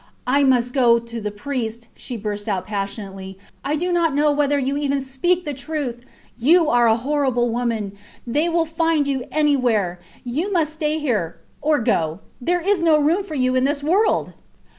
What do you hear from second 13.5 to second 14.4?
in this world.